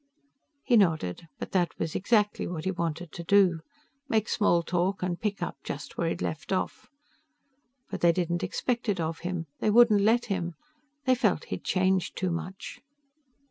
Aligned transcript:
He 0.63 0.77
nodded. 0.77 1.27
But 1.37 1.51
that 1.51 1.77
was 1.77 1.93
exactly 1.93 2.47
what 2.47 2.65
he 2.65 2.71
wanted 2.71 3.11
to 3.11 3.23
do 3.23 3.59
make 4.09 4.27
small 4.29 4.63
talk 4.63 5.03
and 5.03 5.21
pick 5.21 5.43
up 5.43 5.57
just 5.63 5.95
where 5.95 6.09
he'd 6.09 6.23
left 6.23 6.51
off. 6.51 6.87
But 7.91 8.01
they 8.01 8.11
didn't 8.11 8.41
expect 8.41 8.89
it 8.89 8.99
of 8.99 9.19
him; 9.19 9.45
they 9.59 9.69
wouldn't 9.69 10.01
let 10.01 10.25
him; 10.25 10.55
they 11.05 11.13
felt 11.13 11.43
he 11.45 11.57
had 11.57 11.63
changed 11.63 12.15
too 12.17 12.31
much. 12.31 12.81